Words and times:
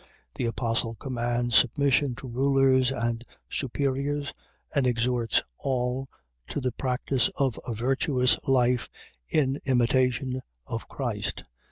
The 0.33 0.45
Apostle 0.45 0.95
commands 0.95 1.55
submission 1.57 2.15
to 2.15 2.27
rulers 2.27 2.89
and 2.91 3.23
superiors 3.51 4.33
and 4.73 4.87
exhorts 4.87 5.43
all 5.59 6.09
to 6.47 6.59
the 6.59 6.71
practice 6.71 7.29
of 7.37 7.59
a 7.67 7.75
virtuous 7.75 8.35
life 8.47 8.89
in 9.29 9.59
imitation, 9.67 10.41
of 10.65 10.87
Christ. 10.87 11.43